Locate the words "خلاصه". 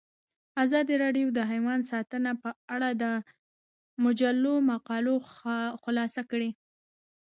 5.83-6.21